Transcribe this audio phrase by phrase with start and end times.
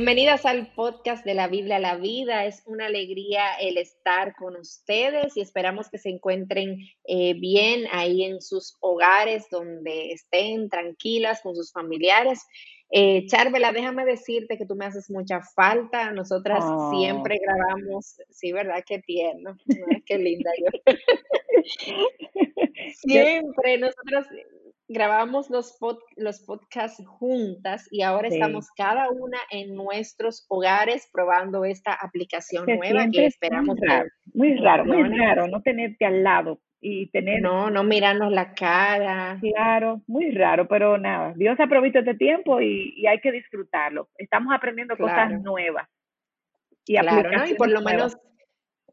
[0.00, 2.46] Bienvenidas al podcast de la Biblia a la vida.
[2.46, 8.24] Es una alegría el estar con ustedes y esperamos que se encuentren eh, bien ahí
[8.24, 12.46] en sus hogares, donde estén tranquilas con sus familiares.
[12.90, 16.10] Eh, Charvela, déjame decirte que tú me haces mucha falta.
[16.12, 16.98] Nosotras Oh.
[16.98, 18.82] siempre grabamos, sí, ¿verdad?
[18.86, 19.54] Qué tierno,
[20.06, 20.70] qué linda yo.
[23.02, 24.26] Siempre nosotros
[24.92, 28.34] grabamos los pod los podcasts juntas y ahora Sí.
[28.34, 33.86] estamos cada una en nuestros hogares probando esta aplicación Se nueva que muy esperamos que
[33.86, 38.52] raro, muy raro, muy raro no tenerte al lado y tener No, no mirarnos la
[38.54, 39.38] cara.
[39.40, 44.08] Claro, muy raro, pero nada, Dios ha provisto este tiempo y, y hay que disfrutarlo.
[44.16, 45.86] Estamos aprendiendo cosas nuevas
[46.86, 47.46] y Claro, ¿no?
[47.46, 48.14] Y por lo nuevas.
[48.16, 48.16] menos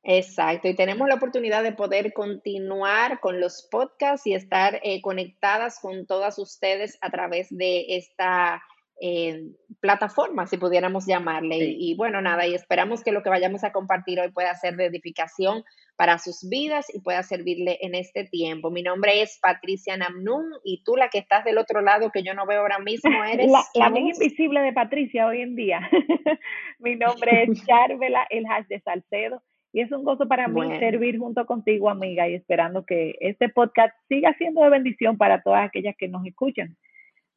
[0.08, 5.80] exacto, y tenemos la oportunidad de poder continuar con los podcasts y estar, eh, conectadas
[5.80, 8.64] con todas ustedes a través de esta,
[9.00, 9.44] eh,
[9.80, 11.59] plataforma, si pudiéramos llamarle.
[11.59, 11.76] Sí.
[11.80, 14.76] Y y bueno, nada, y esperamos que lo que vayamos a compartir hoy pueda ser
[14.76, 15.64] de edificación
[15.96, 18.72] para sus vidas y pueda servirle en este tiempo.
[18.72, 22.34] Mi nombre es Patricia Namnun y tú, la que estás del otro lado, que yo
[22.34, 24.00] no veo ahora mismo, ¿eres La, la voz?
[24.00, 25.90] invisible de Patricia hoy en día.
[26.80, 31.20] Mi nombre es Charvela, el hash de Salcedo, y es un gozo para mí servir
[31.20, 35.96] junto contigo, amiga, y esperando que este podcast siga siendo de bendición para todas aquellas
[35.98, 36.78] que nos escuchan.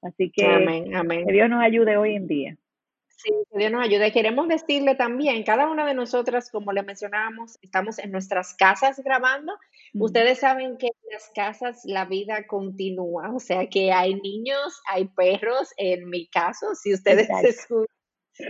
[0.03, 1.27] Así que Amén, amén.
[1.27, 2.57] que Dios nos ayude hoy en día.
[3.09, 4.13] Sí, que Dios nos ayude.
[4.13, 9.53] Queremos decirle también, cada una de nosotras, como le mencionábamos, estamos en nuestras casas grabando.
[9.93, 15.07] Ustedes saben que en las casas la vida continúa, o sea que hay niños, hay
[15.09, 15.75] perros.
[15.77, 17.49] En mi caso, si ustedes Exacto.
[17.49, 18.00] escuchan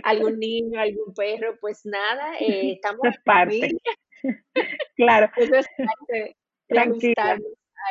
[0.03, 3.71] algún niño, algún perro, pues nada, eh, estamos es parte.
[4.95, 6.35] Claro, Eso es parte
[6.69, 7.37] de a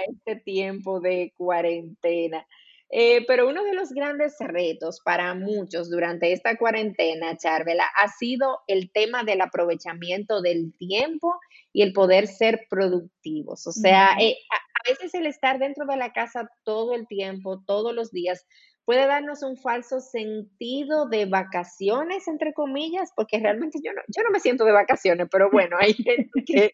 [0.09, 2.47] este tiempo de cuarentena.
[2.93, 8.61] Eh, pero uno de los grandes retos para muchos durante esta cuarentena, Charvela, ha sido
[8.67, 11.35] el tema del aprovechamiento del tiempo
[11.73, 13.67] y el poder ser productivos.
[13.67, 17.63] O sea, eh, a, a veces el estar dentro de la casa todo el tiempo,
[17.65, 18.47] todos los días,
[18.85, 24.31] puede darnos un falso sentido de vacaciones, entre comillas, porque realmente yo no, yo no
[24.31, 26.73] me siento de vacaciones, pero bueno, hay gente que,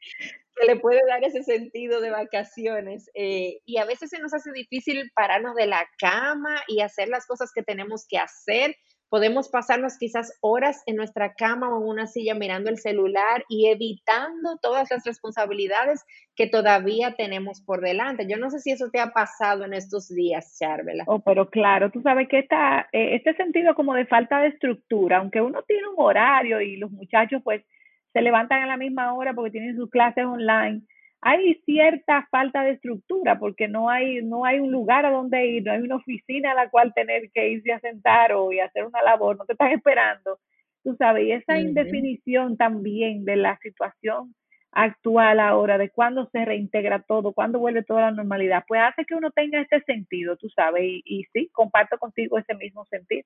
[0.67, 3.11] le puede dar ese sentido de vacaciones.
[3.15, 7.27] eh, y a veces se nos hace difícil pararnos de la cama y hacer las
[7.27, 8.75] cosas que tenemos que hacer.
[9.09, 13.69] Podemos pasarnos quizás horas en nuestra cama o en una silla mirando el celular y
[13.69, 18.27] evitando todas las responsabilidades que todavía tenemos por delante.
[18.29, 21.05] Yo no sé si eso te ha pasado en estos días, Charvela.
[21.07, 25.19] Oh, pero claro, tú sabes que esta, eh, este sentido como de falta de estructura,
[25.19, 27.65] aunque uno tiene un horario y los muchachos pues
[28.13, 30.83] se levantan a la misma hora porque tienen sus clases online,
[31.21, 35.65] hay cierta falta de estructura porque no hay, no hay un lugar a donde ir,
[35.65, 38.87] no hay una oficina a la cual tener que irse a sentar o y hacer
[38.87, 40.39] una labor, no te están esperando,
[40.85, 44.35] tú sabes, y esa indefinición también de la situación
[44.73, 49.15] actual ahora, de cuándo se reintegra todo, cuándo vuelve toda la normalidad, pues hace que
[49.15, 53.25] uno tenga este sentido, tú sabes, y, y sí, comparto contigo ese mismo sentir.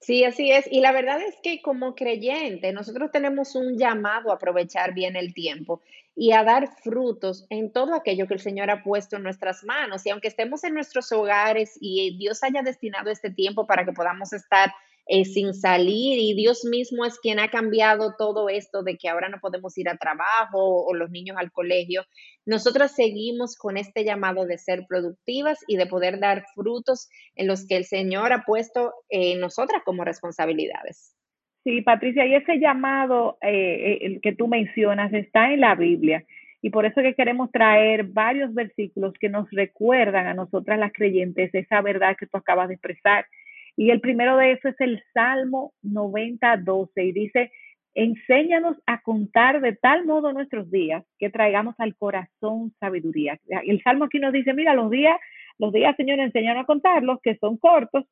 [0.00, 0.66] Sí, así es.
[0.70, 5.34] Y la verdad es que como creyente, nosotros tenemos un llamado a aprovechar bien el
[5.34, 5.82] tiempo
[6.14, 10.06] y a dar frutos en todo aquello que el Señor ha puesto en nuestras manos.
[10.06, 14.32] Y aunque estemos en nuestros hogares y Dios haya destinado este tiempo para que podamos
[14.32, 14.72] estar
[15.06, 19.28] eh, sin salir y Dios mismo es quien ha cambiado todo esto de que ahora
[19.28, 22.02] no podemos ir a trabajo o los niños al colegio,
[22.44, 27.66] nosotras seguimos con este llamado de ser productivas y de poder dar frutos en los
[27.66, 31.14] que el Señor ha puesto en nosotras como responsabilidades.
[31.64, 36.24] Sí, Patricia, y ese llamado eh, el que tú mencionas está en la Biblia.
[36.62, 41.54] Y por eso que queremos traer varios versículos que nos recuerdan a nosotras las creyentes
[41.54, 43.26] esa verdad que tú acabas de expresar.
[43.76, 47.52] Y el primero de eso es el Salmo 90, 12, y dice,
[47.94, 53.38] enséñanos a contar de tal modo nuestros días que traigamos al corazón sabiduría.
[53.66, 55.16] El Salmo aquí nos dice, mira, los días,
[55.58, 58.04] los días, Señor, enséñanos a contarlos, que son cortos,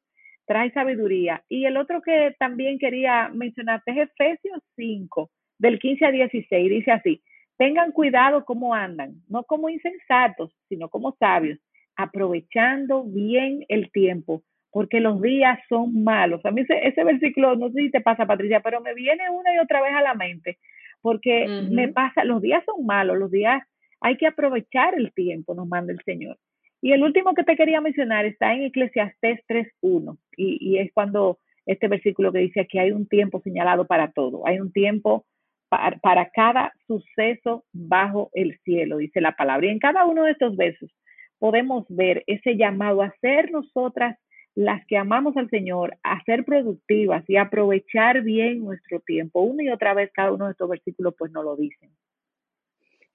[0.46, 1.42] trae sabiduría.
[1.48, 6.90] Y el otro que también quería mencionarte es Efesios 5, del 15 a 16, dice
[6.90, 7.22] así,
[7.56, 11.58] tengan cuidado cómo andan, no como insensatos, sino como sabios,
[11.96, 14.42] aprovechando bien el tiempo,
[14.74, 16.44] porque los días son malos.
[16.44, 19.54] A mí ese, ese versículo, no sé si te pasa, Patricia, pero me viene una
[19.54, 20.58] y otra vez a la mente,
[21.00, 21.70] porque uh -huh.
[21.70, 23.62] me pasa, los días son malos, los días
[24.00, 26.38] hay que aprovechar el tiempo, nos manda el Señor.
[26.82, 31.38] Y el último que te quería mencionar está en Eclesiastés 3.1 y, y es cuando
[31.66, 35.24] este versículo que dice que hay un tiempo señalado para todo, hay un tiempo
[35.68, 39.68] para, para cada suceso bajo el cielo, dice la palabra.
[39.68, 40.90] Y en cada uno de estos versos
[41.38, 44.18] podemos ver ese llamado a ser nosotras
[44.54, 49.40] las que amamos al Señor a ser productivas y aprovechar bien nuestro tiempo.
[49.40, 51.90] Una y otra vez cada uno de estos versículos pues nos lo dicen.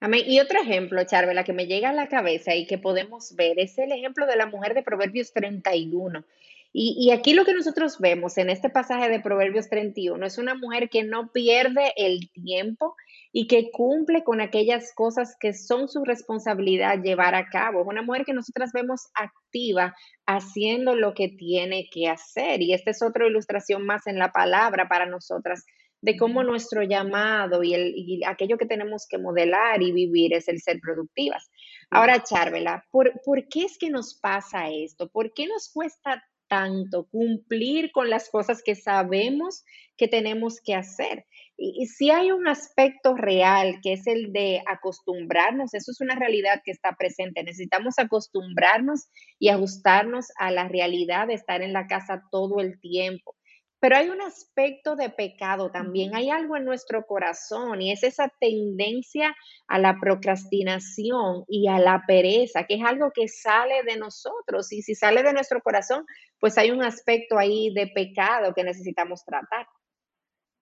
[0.00, 0.22] Amén.
[0.26, 3.78] Y otro ejemplo, Charvela, que me llega a la cabeza y que podemos ver es
[3.78, 6.24] el ejemplo de la mujer de Proverbios 31.
[6.72, 10.54] Y, y, aquí lo que nosotros vemos en este pasaje de Proverbios 31 es una
[10.54, 12.94] mujer que no pierde el tiempo
[13.32, 17.80] y que cumple con aquellas cosas que son su responsabilidad llevar a cabo.
[17.80, 19.96] Es una mujer que nosotras vemos activa
[20.26, 22.62] haciendo lo que tiene que hacer.
[22.62, 25.64] Y esta es otra ilustración más en la palabra para nosotras
[26.02, 30.48] de cómo nuestro llamado y, el, y aquello que tenemos que modelar y vivir es
[30.48, 31.50] el ser productivas.
[31.90, 35.10] Ahora, Charvela, ¿por, ¿por qué es que nos pasa esto?
[35.10, 39.64] ¿Por qué nos cuesta tanto, cumplir con las cosas que sabemos
[39.96, 41.26] que tenemos que hacer.
[41.56, 46.60] Y, si hay un aspecto real que es el de acostumbrarnos, eso es una realidad
[46.64, 47.44] que está presente.
[47.44, 49.08] Necesitamos acostumbrarnos
[49.38, 53.36] y ajustarnos a la realidad de estar en la casa todo el tiempo.
[53.80, 58.30] Pero hay un aspecto de pecado también, hay algo en nuestro corazón y es esa
[58.38, 59.34] tendencia
[59.68, 64.82] a la procrastinación y a la pereza, que es algo que sale de nosotros y
[64.82, 66.04] si sale de nuestro corazón,
[66.38, 69.66] pues hay un aspecto ahí de pecado que necesitamos tratar.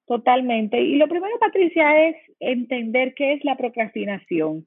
[0.06, 0.80] Totalmente.
[0.80, 4.66] Y lo primero, Patricia, es entender qué es la procrastinación.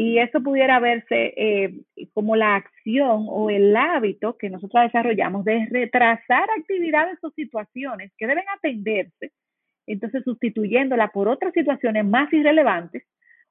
[0.00, 1.74] Y eso pudiera verse eh,
[2.14, 8.28] como la acción o el hábito que nosotros desarrollamos de retrasar actividades o situaciones que
[8.28, 9.32] deben atenderse,
[9.88, 13.02] entonces sustituyéndola por otras situaciones más irrelevantes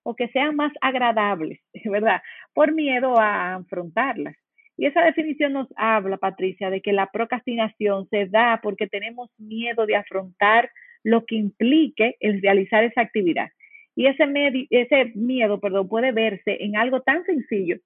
[0.03, 2.21] o que sean más agradables, ¿verdad?
[2.53, 4.37] Por miedo a afrontarlas.
[4.77, 9.85] Y esa definición nos habla, Patricia, de que la procrastinación se da porque tenemos miedo
[9.85, 10.71] de afrontar
[11.03, 13.49] lo que implique el realizar esa actividad.
[13.97, 17.77] Y ese, miedo perdón, puede verse en algo tan sencillo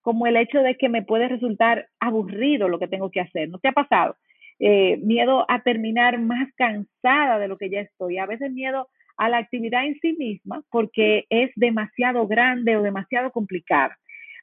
[0.00, 3.48] como el hecho de que me puede resultar aburrido lo que tengo que hacer.
[3.48, 4.16] ¿No te ha pasado?
[4.58, 8.18] Eh, miedo a terminar más cansada de lo que ya estoy.
[8.18, 13.30] A veces miedo a la actividad en sí misma porque es demasiado grande o demasiado
[13.30, 13.96] complicada.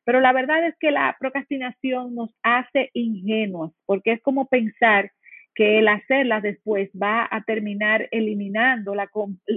[0.06, 5.12] Pero la verdad es que la procrastinación nos hace ingenuos porque es como pensar
[5.58, 9.10] que el hacerlas después va a terminar eliminando la,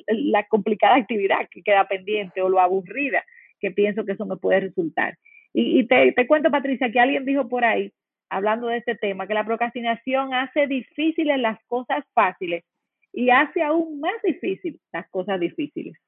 [0.07, 3.23] la complicada actividad que queda pendiente o lo aburrida
[3.61, 5.19] que pienso que eso me puede resultar.
[5.53, 7.93] Y, te, te, cuento, Patricia, que alguien dijo por ahí,
[8.31, 12.65] hablando de este tema, que la procrastinación hace difíciles las cosas fáciles
[13.13, 15.99] y hace aún más difíciles las cosas difíciles.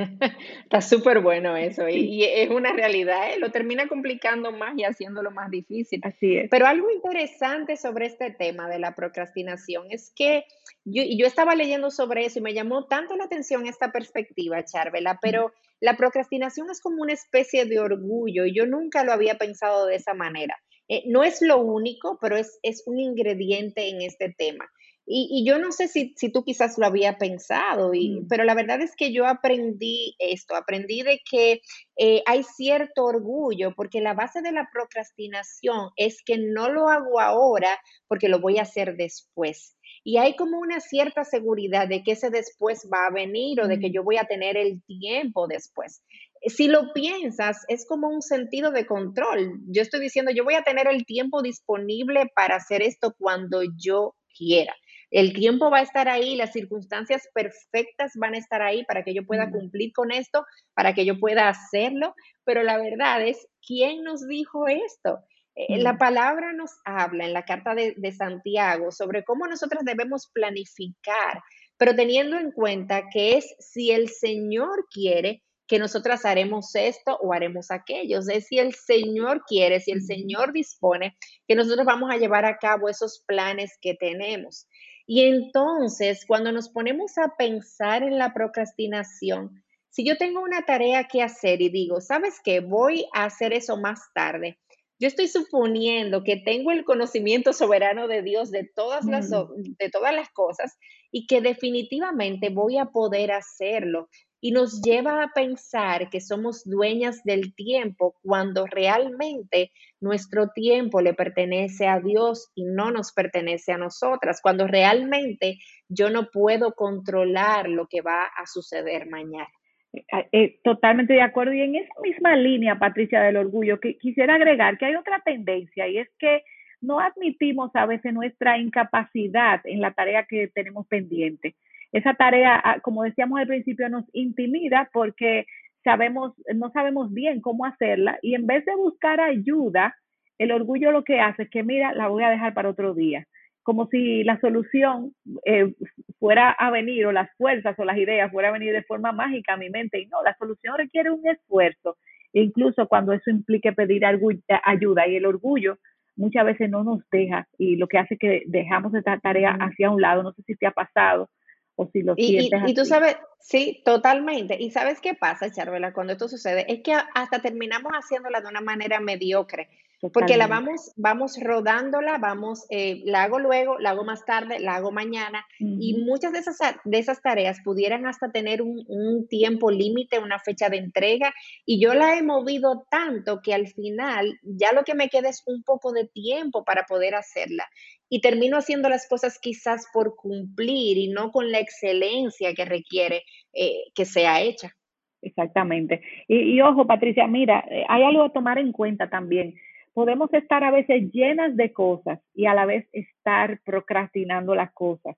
[0.64, 3.38] Está súper bueno eso y, es una realidad, ¿eh?
[3.38, 6.00] lo termina complicando más y haciéndolo más difícil.
[6.02, 6.48] Así es.
[6.50, 10.44] Pero algo interesante sobre este tema de la procrastinación es que
[10.84, 15.18] yo, yo estaba leyendo sobre eso y me llamó tanto la atención esta perspectiva, Charvela,
[15.20, 19.86] pero la procrastinación es como una especie de orgullo y yo nunca lo había pensado
[19.86, 20.56] de esa manera.
[20.88, 24.68] Eh, no es lo único, pero es, es un ingrediente en este tema.
[25.12, 28.28] Y, yo no sé si, tú quizás lo había pensado, y, mm.
[28.28, 31.62] pero la verdad es que yo aprendí esto, aprendí de que
[31.96, 37.20] eh, hay cierto orgullo, porque la base de la procrastinación es que no lo hago
[37.20, 37.76] ahora
[38.06, 39.76] porque lo voy a hacer después.
[40.04, 43.80] Y hay como una cierta seguridad de que ese después va a venir o de
[43.80, 43.92] que mm.
[43.92, 46.02] yo voy a tener el tiempo después
[46.46, 49.60] si lo piensas, es como un sentido de control.
[49.66, 54.14] Yo estoy diciendo, yo voy a tener el tiempo disponible para hacer esto cuando yo
[54.34, 54.74] quiera.
[55.10, 59.12] El tiempo va a estar ahí, las circunstancias perfectas van a estar ahí para que
[59.12, 62.14] yo pueda cumplir con esto, para que yo pueda hacerlo,
[62.44, 65.18] pero la verdad es, ¿quién nos dijo esto?
[65.56, 70.30] Eh, la palabra nos habla en la carta de, de Santiago sobre cómo nosotros debemos
[70.32, 71.42] planificar,
[71.76, 77.32] pero teniendo en cuenta que es si el Señor quiere, que nosotras haremos esto o
[77.32, 78.18] haremos aquello.
[78.18, 82.58] Es si el Señor quiere, si el Señor dispone, que nosotros vamos a llevar a
[82.58, 84.66] cabo esos planes que tenemos.
[85.12, 91.08] Y entonces, cuando nos ponemos a pensar en la procrastinación, si yo tengo una tarea
[91.08, 92.60] que hacer y digo, ¿sabes qué?
[92.60, 94.60] Voy a hacer eso más tarde.
[95.00, 99.74] Yo estoy suponiendo que tengo el conocimiento soberano de Dios de todas las, mm.
[99.80, 100.78] de todas las cosas
[101.10, 104.08] y que definitivamente voy a poder hacerlo
[104.40, 109.70] y nos lleva a pensar que somos dueñas del tiempo cuando realmente
[110.00, 116.08] nuestro tiempo le pertenece a Dios y no nos pertenece a nosotras, cuando realmente yo
[116.10, 119.48] no puedo controlar lo que va a suceder mañana.
[119.92, 121.52] Eh, eh, totalmente de acuerdo.
[121.52, 125.88] Y en esa misma línea, Patricia, del orgullo, que quisiera agregar que hay otra tendencia
[125.88, 126.44] y es que
[126.80, 131.56] no admitimos a veces nuestra incapacidad en la tarea que tenemos pendiente
[131.92, 135.46] esa tarea, ah, como decíamos al principio, nos intimida porque
[135.84, 139.96] sabemos, no sabemos bien cómo hacerla y en vez de buscar ayuda,
[140.38, 143.26] el orgullo lo que hace es que, mira, la voy a dejar para otro día
[143.62, 145.74] como si la solución eh,
[146.18, 149.54] fuera a venir o las fuerzas o las ideas fuera a venir de forma mágica
[149.54, 150.00] a mi mente.
[150.00, 151.96] Y no, la solución requiere un esfuerzo,
[152.32, 155.06] incluso cuando eso implique pedir ayuda.
[155.06, 155.78] Y el orgullo
[156.16, 160.00] muchas veces no nos deja y lo que hace que dejamos esta tarea hacia un
[160.00, 160.22] lado.
[160.22, 161.30] No sé si te ha pasado
[161.76, 162.60] o si lo sientes.
[162.66, 164.56] Y, y tú sabes, sí, totalmente.
[164.60, 168.60] Y sabes qué pasa, Charvela, cuando esto sucede, es que hasta terminamos haciéndola de una
[168.60, 169.68] manera mediocre
[170.08, 174.76] porque la vamos, vamos rodándola, vamos, eh, la hago luego, la hago más tarde, la
[174.76, 179.70] hago mañana, y muchas de esas, de esas tareas pudieran hasta tener un, un tiempo
[179.70, 181.34] límite, una fecha de entrega,
[181.66, 185.42] y yo la he movido tanto que al final ya lo que me queda es
[185.46, 187.68] un poco de tiempo para poder hacerla.
[188.08, 193.22] Y termino haciendo las cosas quizás por cumplir y no con la excelencia que requiere
[193.52, 194.74] eh, que sea hecha.
[195.22, 196.00] Exactamente.
[196.26, 199.54] Y, y, ojo, Patricia, mira, eh, hay algo a tomar en cuenta también
[200.00, 205.14] podemos estar a veces llenas de cosas y a la vez estar procrastinando las cosas.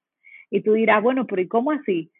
[0.51, 2.11] Y tú dirás, bueno, pero ¿y cómo así?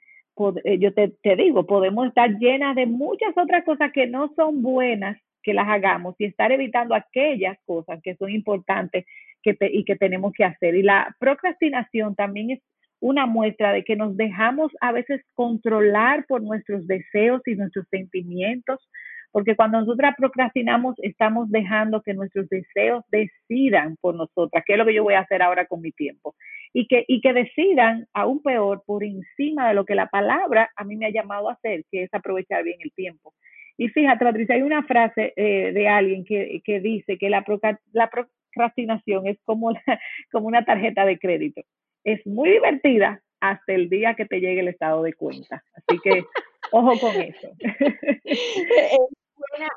[0.63, 5.19] Eh, yo te, digo, podemos estar llenas de muchas otras cosas que no son buenas
[5.43, 9.07] que las hagamos y estar evitando aquellas cosas que son importantes
[9.43, 10.77] que y que tenemos que hacer.
[10.77, 12.61] Y la procrastinación también es
[13.01, 18.89] una muestra de que nos dejamos a veces controlar por nuestros deseos y nuestros sentimientos,
[19.33, 24.85] porque cuando nosotras procrastinamos, estamos dejando que nuestros deseos decidan por nosotras, qué es lo
[24.85, 26.37] que yo voy a hacer ahora con mi tiempo.
[26.75, 30.85] Y que, y que decidan, aún peor, por encima de lo que la palabra a
[30.85, 33.35] mí me ha llamado a hacer, que es aprovechar bien el tiempo.
[33.79, 37.45] Y fíjate, Patricia, hay una frase eh, de alguien que, que, dice que la,
[37.93, 39.73] la procrastinación es como,
[40.31, 41.63] como una tarjeta de crédito.
[42.05, 45.65] Es muy divertida hasta el día que te llegue el estado de cuenta.
[45.75, 46.25] Así que
[46.71, 47.49] ojo con eso.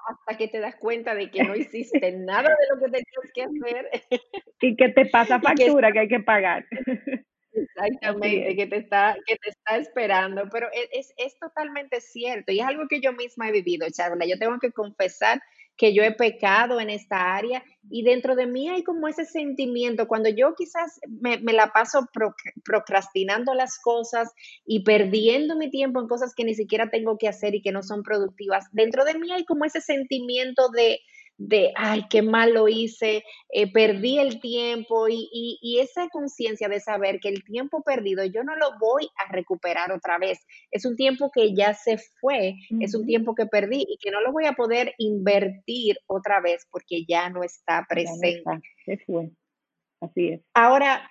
[0.07, 3.43] hasta que te das cuenta de que no hiciste nada de lo que tenías que
[3.43, 3.89] hacer.
[4.61, 6.65] Y que te pasa factura que, hay que pagar.
[7.53, 12.59] Exactamente, que te está, que te está esperando, pero e, es, es, totalmente cierto y
[12.59, 14.25] es algo que yo misma he vivido, Charla.
[14.25, 15.41] Yo tengo que confesar
[15.77, 20.07] que yo he pecado en esta área y dentro de mí hay como ese sentimiento,
[20.07, 22.07] cuando yo quizás me, la paso
[22.63, 24.31] procrastinando las cosas
[24.65, 27.83] y perdiendo mi tiempo en cosas que ni siquiera tengo que hacer y que no
[27.83, 30.99] son productivas, dentro de mí hay como ese sentimiento de,
[31.37, 36.79] de, ay, qué mal lo hice, eh, perdí el tiempo y, y, esa conciencia de
[36.79, 40.39] saber que el tiempo perdido yo no lo voy a recuperar otra vez.
[40.71, 44.21] Es un tiempo que ya se fue, es un tiempo que perdí y que no
[44.21, 48.43] lo voy a poder invertir otra vez porque ya no está presente.
[50.01, 50.41] Así es.
[50.53, 51.09] Ahora,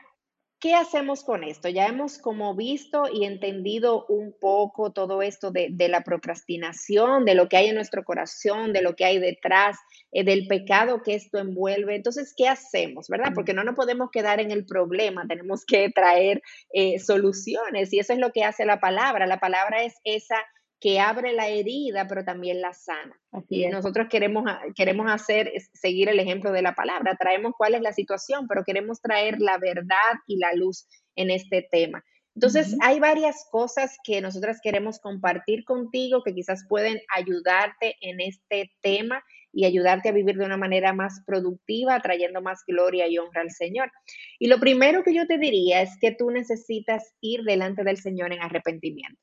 [0.64, 1.68] ¿Qué hacemos con esto?
[1.68, 7.50] Ya hemos como visto y entendido un poco todo esto de, la procrastinación, de lo
[7.50, 9.76] que hay en nuestro corazón, de lo que hay detrás,
[10.10, 11.96] eh, del pecado que esto envuelve.
[11.96, 13.08] Entonces, ¿qué hacemos?
[13.08, 13.32] ¿Verdad?
[13.34, 16.40] Porque no nos podemos quedar en el problema, tenemos que traer
[16.72, 19.26] eh, soluciones y eso es lo que hace la palabra.
[19.26, 20.36] La palabra es esa
[20.80, 23.18] que abre la herida, pero también la sana.
[23.48, 27.92] y nosotros queremos, queremos hacer, seguir el ejemplo de la palabra, traemos cuál es la
[27.92, 32.04] situación, pero queremos traer la verdad y la luz en este tema.
[32.34, 38.72] Entonces, hay varias cosas que nosotras queremos compartir contigo que quizás pueden ayudarte en este
[38.82, 43.42] tema y ayudarte a vivir de una manera más productiva, trayendo más gloria y honra
[43.42, 43.92] al Señor.
[44.40, 48.32] Y lo primero que yo te diría es que tú necesitas ir delante del Señor
[48.32, 49.20] en arrepentimiento.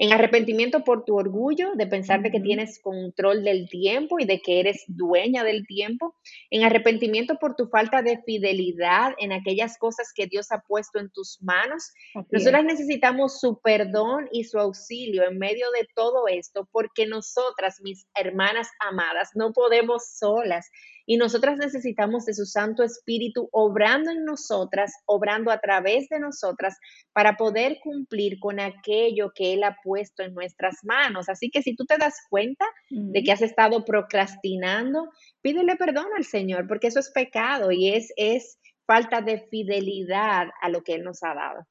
[0.00, 4.40] En arrepentimiento por tu orgullo de pensar de que tienes control del tiempo y de
[4.40, 6.14] que eres dueña del tiempo.
[6.50, 11.10] En arrepentimiento por tu falta de fidelidad en aquellas cosas que Dios ha puesto en
[11.10, 11.92] tus manos.
[12.30, 18.06] Nosotras necesitamos su perdón y su auxilio en medio de todo esto porque nosotras, mis
[18.14, 20.70] hermanas amadas, no podemos solas.
[21.10, 26.76] Y nosotras necesitamos de su Santo Espíritu obrando en nosotras, obrando a través de nosotras,
[27.14, 31.28] para poder cumplir con aquello que Él ha puesto en nuestras manos.
[31.28, 35.10] Así que si tú te das cuenta de que has estado procrastinando,
[35.42, 40.68] pídele perdón al Señor, porque eso es pecado y es, es falta de fidelidad a
[40.68, 41.66] lo que Él nos ha dado.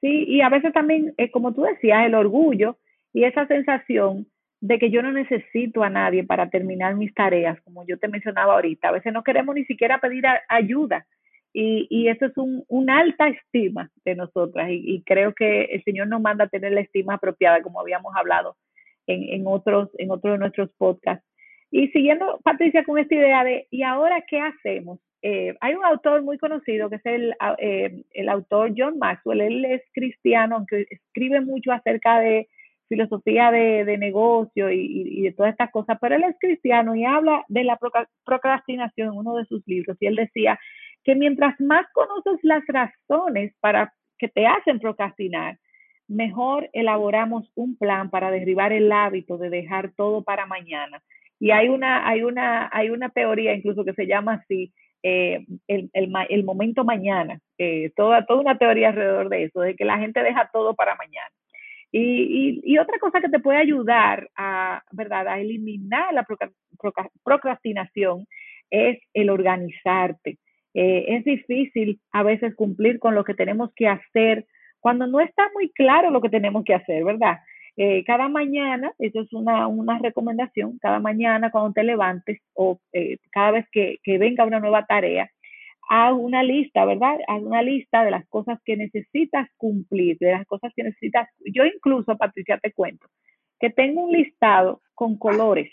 [0.00, 2.78] Sí, y a veces también, eh, como tú decías, el orgullo
[3.12, 4.28] y esa sensación
[4.60, 8.54] de que yo no necesito a nadie para terminar mis tareas, como yo te mencionaba
[8.54, 8.88] ahorita.
[8.88, 11.06] A veces no queremos ni siquiera pedir ayuda
[11.60, 16.06] y, y, eso es un, una alta estima de nosotras y, creo que el Señor
[16.06, 18.56] nos manda a tener la estima apropiada, como habíamos hablado
[19.08, 21.26] en, en, otros, en otros de nuestros podcasts.
[21.72, 25.00] Y siguiendo, Patricia, con esta idea de, ¿y ahora qué hacemos?
[25.22, 29.64] Eh, hay un autor muy conocido que es el, eh, el autor John Maxwell, él
[29.64, 32.48] es cristiano, aunque escribe mucho acerca de
[32.88, 37.64] filosofía de, negocio y, de todas estas cosas, pero él es cristiano y habla de
[37.64, 37.78] la
[38.24, 40.58] procrastinación en uno de sus libros y él decía
[41.08, 45.56] que mientras más conoces las razones para que te hacen procrastinar,
[46.06, 51.02] mejor elaboramos un plan para derribar el hábito de dejar todo para mañana.
[51.40, 55.88] Y hay una, hay una, hay una teoría incluso que se llama así, eh, el,
[55.94, 59.96] el, el, momento mañana, eh, toda, toda una teoría alrededor de eso, de que la
[59.96, 61.32] gente deja todo para mañana.
[61.90, 65.26] Y, y, otra cosa que te puede ayudar a, ¿verdad?
[65.26, 66.26] a eliminar la
[67.24, 68.26] procrastinación
[68.68, 70.36] es el organizarte.
[70.80, 74.46] Eh, es difícil a veces cumplir con lo que tenemos que hacer
[74.78, 77.38] cuando no está muy claro lo que tenemos que hacer, ¿verdad?
[77.76, 83.16] Eh, cada mañana, eso es una, una, recomendación, cada mañana cuando te levantes o eh,
[83.32, 85.28] cada vez que, que venga una nueva tarea,
[85.88, 87.18] haz una lista, ¿verdad?
[87.26, 91.28] Haz una lista de las cosas que necesitas cumplir, de las cosas que necesitas.
[91.40, 93.08] Yo incluso, Patricia, te cuento
[93.58, 95.72] que tengo un listado con colores.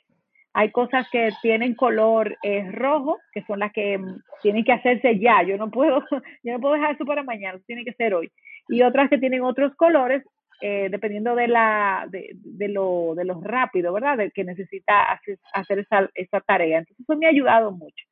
[0.58, 5.20] Hay cosas que tienen color eh, rojo, que son las que mm, tienen que hacerse
[5.20, 5.44] ya.
[5.44, 6.02] Yo no puedo,
[6.44, 8.32] yo no puedo dejar eso para mañana, tiene que ser hoy.
[8.70, 10.24] Y otras que tienen otros colores,
[10.62, 14.18] eh, dependiendo de la de, de, lo de lo rápido, ¿verdad?
[14.18, 16.80] De que necesita hacer, hacer esa, esa tarea.
[16.80, 18.06] Entonces eso me ha ayudado mucho.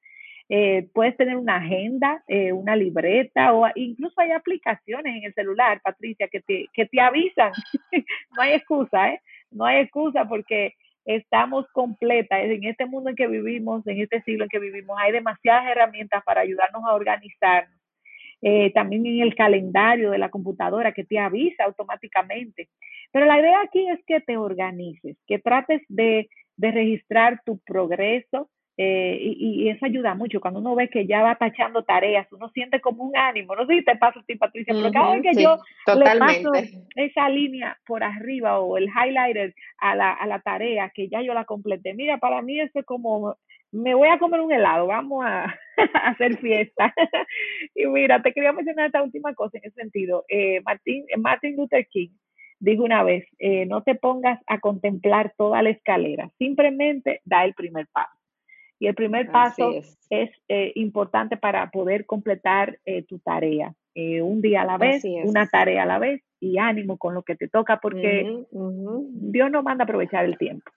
[0.50, 5.80] Eh, puedes tener una agenda, eh, una libreta o incluso hay aplicaciones en el celular,
[5.82, 7.54] Patricia, que te, que te avisan.
[8.36, 9.22] no hay excusa, ¿eh?
[9.50, 10.74] No hay excusa porque
[11.06, 12.40] estamos completas.
[12.44, 16.24] En este mundo en que vivimos, en este siglo en que vivimos, hay demasiadas herramientas
[16.24, 17.78] para ayudarnos a organizarnos.
[18.42, 22.68] Eh, también en el calendario de la computadora que te avisa automáticamente.
[23.12, 28.50] Pero la idea aquí es que te organices, que trates de, de registrar tu progreso,
[28.78, 30.42] eh, y, eso ayuda mucho.
[30.42, 33.56] Cuando uno ve que ya va tachando tareas, uno siente como un ánimo.
[33.56, 35.58] No sé si te pasa a ti, Patricia, pero cada vez que yo
[35.96, 36.52] le paso
[36.96, 41.34] esa línea por arriba o el highlighter a la, a la tarea, que ya yo
[41.34, 43.36] la completé, mira, para mí eso es como,
[43.72, 45.54] me voy a comer un helado, vamos a,
[46.06, 46.94] hacer fiesta.
[47.76, 50.26] y mira, te quería mencionar esta última cosa en ese sentido.
[50.30, 52.10] Eh, Martin, Martin Luther King
[52.60, 57.54] dijo una vez, eh, no te pongas a contemplar toda la escalera, simplemente da el
[57.54, 58.23] primer paso.
[58.80, 59.72] Y el primer paso
[60.10, 63.74] es, eh, importante para poder completar eh, tu tarea.
[63.96, 67.22] Eh, un día a la vez, una tarea a la vez y ánimo con lo
[67.22, 70.70] que te toca porque Dios nos manda a aprovechar el tiempo.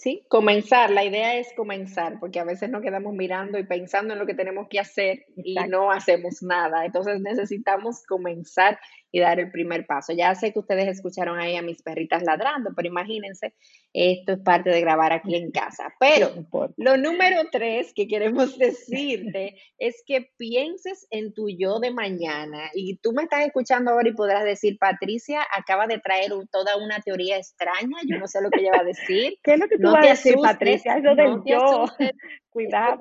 [0.00, 0.90] Sí, comenzar.
[0.90, 4.32] La idea es comenzar, porque a veces nos quedamos mirando y pensando en lo que
[4.32, 6.86] tenemos que hacer y no hacemos nada.
[6.86, 8.80] Entonces necesitamos comenzar
[9.12, 10.12] y dar el primer paso.
[10.12, 13.54] Ya sé que ustedes escucharon ahí a mis perritas ladrando, pero imagínense,
[13.92, 15.94] esto es parte de grabar aquí en casa.
[15.98, 16.30] Pero
[16.76, 22.70] lo número tres que queremos decirte es que pienses en tu yo de mañana.
[22.74, 27.00] Y tú me estás escuchando ahora y podrás decir, Patricia acaba de traer toda una
[27.00, 29.34] teoría extraña, yo no sé lo que ella va a decir.
[29.42, 30.96] ¿Qué es lo que tú vas a decir, Patricia?
[30.96, 31.84] Eso del yo.
[32.50, 32.98] Cuidado.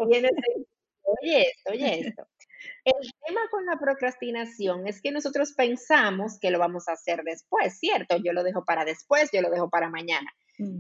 [1.22, 2.28] Oye esto, oye esto.
[2.84, 7.80] El tema con la procrastinación es que nosotros pensamos que lo vamos a hacer después,
[7.80, 8.18] ¿cierto?
[8.18, 10.32] Yo lo dejo para después, yo lo dejo para mañana.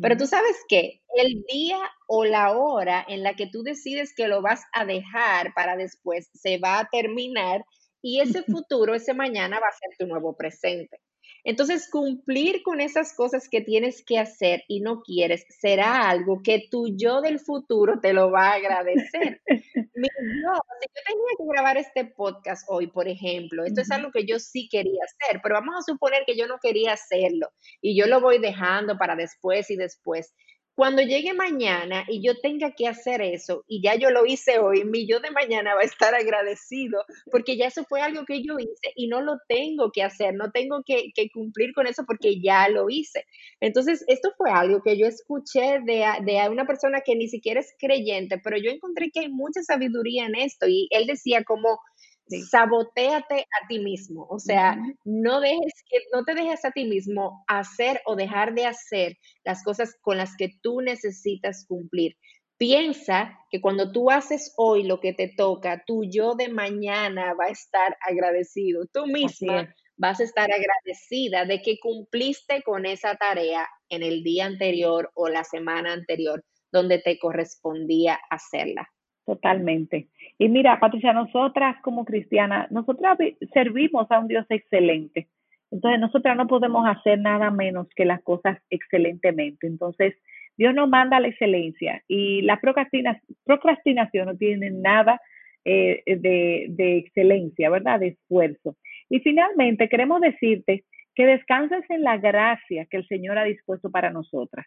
[0.01, 4.27] Pero tú sabes que el día o la hora en la que tú decides que
[4.27, 7.63] lo vas a dejar para después se va a terminar
[8.01, 10.99] y ese futuro, ese mañana va a ser tu nuevo presente.
[11.43, 16.67] Entonces, cumplir con esas cosas que tienes que hacer y no quieres será algo que
[16.69, 19.41] tu yo del futuro te lo va a agradecer.
[19.95, 24.11] Mi yo, si yo tenía que grabar este podcast hoy, por ejemplo, esto es algo
[24.11, 27.49] que yo sí quería hacer, pero vamos a suponer que yo no quería hacerlo
[27.81, 30.33] y yo lo voy dejando para después y después.
[30.79, 34.85] Cuando llegue mañana y yo tenga que hacer eso y ya yo lo hice hoy,
[34.85, 38.57] mi yo de mañana va a estar agradecido porque ya eso fue algo que yo
[38.57, 42.69] hice y no lo tengo que hacer, no tengo que, cumplir con eso porque ya
[42.69, 43.25] lo hice.
[43.59, 47.75] Entonces, esto fue algo que yo escuché de, de una persona que ni siquiera es
[47.77, 51.81] creyente, pero yo encontré que hay mucha sabiduría en esto y él decía como
[52.29, 57.43] saboteate a ti mismo, o sea, no dejes que no te dejes a ti mismo
[57.47, 62.15] hacer o dejar de hacer las cosas con las que tú necesitas cumplir.
[62.57, 67.45] Piensa que cuando tú haces hoy lo que te toca, tu yo de mañana va
[67.45, 73.67] a estar agradecido, tú misma vas a estar agradecida de que cumpliste con esa tarea
[73.89, 78.87] en el día anterior o la semana anterior donde te correspondía hacerla.
[79.25, 80.09] Totalmente.
[80.39, 83.17] Y mira, Patricia, nosotras como cristianas, nosotras
[83.54, 85.28] servimos a un Dios excelente.
[85.69, 89.67] Entonces, nosotras no podemos hacer nada menos que las cosas excelentemente.
[89.67, 90.15] Entonces,
[90.58, 95.21] Dios nos manda la excelencia y la procrastinación no tiene nada
[95.65, 97.99] eh, de, de excelencia, ¿verdad?
[97.99, 98.78] De esfuerzo.
[99.10, 104.10] Y finalmente, queremos decirte que descanses en la gracia que el Señor ha dispuesto para
[104.10, 104.65] nosotras.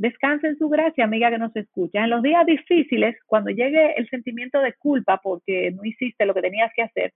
[0.00, 2.02] Descansa en su gracia, amiga que nos escucha.
[2.02, 6.40] En los días difíciles, cuando llegue el sentimiento de culpa porque no hiciste lo que
[6.40, 7.12] tenías que hacer,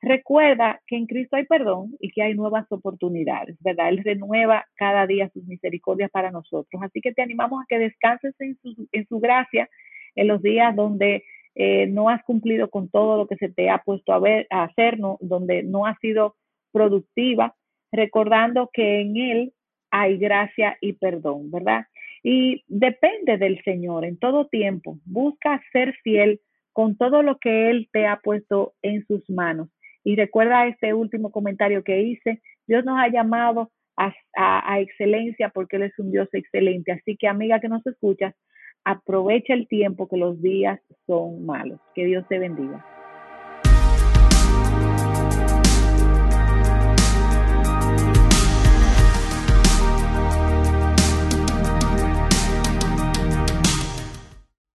[0.00, 3.90] recuerda que en Cristo hay perdón y que hay nuevas oportunidades, ¿verdad?
[3.90, 6.82] Él renueva cada día sus misericordias para nosotros.
[6.82, 9.68] Así que te animamos a que descanses en su, en su gracia
[10.14, 13.82] en los días donde eh, no has cumplido con todo lo que se te ha
[13.82, 16.36] puesto a, ver, a hacer, donde no has sido
[16.72, 17.54] productiva,
[17.92, 19.52] recordando que en Él
[19.90, 21.84] hay gracia y perdón, ¿verdad?
[22.24, 24.98] Y depende del Señor en todo tiempo.
[25.04, 26.40] Busca ser fiel
[26.72, 29.68] con todo lo que Él te ha puesto en sus manos.
[30.02, 35.76] Y recuerda este último comentario que hice, Dios nos ha llamado a, a, excelencia porque
[35.76, 36.92] Él es un Dios excelente.
[36.92, 38.34] Así que amiga que nos escuchas,
[38.84, 41.78] aprovecha el tiempo que los días son malos.
[41.94, 42.84] Que Dios te bendiga.